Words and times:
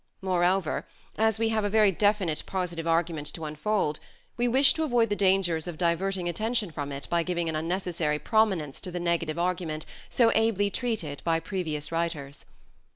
Moreover, 0.23 0.87
as 1.15 1.37
we 1.37 1.49
have 1.49 1.63
a 1.63 1.69
very 1.69 1.91
definite 1.91 2.41
positive 2.47 2.87
argument 2.87 3.27
to 3.35 3.45
unfold 3.45 3.99
we 4.35 4.47
wish 4.47 4.73
to 4.73 4.81
avoid 4.83 5.09
the 5.09 5.15
dangers 5.15 5.67
of 5.67 5.77
diverting 5.77 6.27
attention 6.27 6.71
from 6.71 6.91
it 6.91 7.05
by 7.11 7.21
giving 7.21 7.47
an 7.47 7.55
unnecessary 7.55 8.17
prominence 8.17 8.81
to 8.81 8.89
the 8.89 8.99
negative 8.99 9.37
argument 9.37 9.85
so 10.09 10.31
ably 10.33 10.71
treated 10.71 11.21
by 11.23 11.39
previous 11.39 11.91
writers. 11.91 12.45